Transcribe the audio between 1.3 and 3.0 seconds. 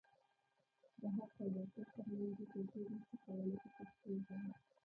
او باطل تر منځ یې توپیر